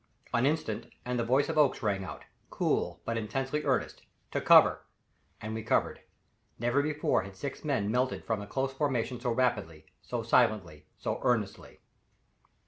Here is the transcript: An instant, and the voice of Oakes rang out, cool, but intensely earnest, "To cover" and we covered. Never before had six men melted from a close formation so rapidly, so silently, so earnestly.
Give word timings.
An 0.33 0.47
instant, 0.47 0.87
and 1.05 1.19
the 1.19 1.23
voice 1.23 1.47
of 1.47 1.59
Oakes 1.59 1.83
rang 1.83 2.03
out, 2.03 2.23
cool, 2.49 2.99
but 3.05 3.19
intensely 3.19 3.63
earnest, 3.65 4.01
"To 4.31 4.41
cover" 4.41 4.81
and 5.39 5.53
we 5.53 5.61
covered. 5.61 6.01
Never 6.57 6.81
before 6.81 7.21
had 7.21 7.35
six 7.35 7.63
men 7.63 7.91
melted 7.91 8.25
from 8.25 8.41
a 8.41 8.47
close 8.47 8.73
formation 8.73 9.19
so 9.19 9.31
rapidly, 9.31 9.85
so 10.01 10.23
silently, 10.23 10.87
so 10.97 11.19
earnestly. 11.21 11.81